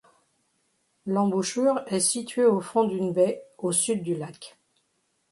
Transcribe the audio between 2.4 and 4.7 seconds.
au fond d'une baie au sud du lac.